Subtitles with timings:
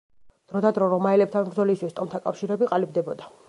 [0.53, 3.35] დროდადრო რომაელებთან ბრძოლისთვის ტომთა კავშირები ყალიბდებოდა.